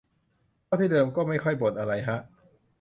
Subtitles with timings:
[0.65, 2.17] เท่าเดิมคงไม่ค่อยบ่นอะไรฮะ